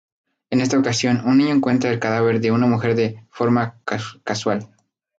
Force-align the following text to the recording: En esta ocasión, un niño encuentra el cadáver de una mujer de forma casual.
En 0.49 0.61
esta 0.61 0.79
ocasión, 0.79 1.21
un 1.27 1.37
niño 1.37 1.53
encuentra 1.53 1.91
el 1.91 1.99
cadáver 1.99 2.39
de 2.41 2.49
una 2.51 2.65
mujer 2.65 2.95
de 2.95 3.23
forma 3.29 3.79
casual. 4.23 4.67